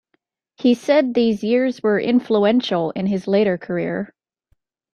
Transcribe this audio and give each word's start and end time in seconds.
He 0.57 0.73
said 0.73 1.13
these 1.13 1.43
years 1.43 1.83
were 1.83 1.99
influential 1.99 2.89
in 2.89 3.05
his 3.05 3.27
later 3.27 3.59
career. 3.59 4.11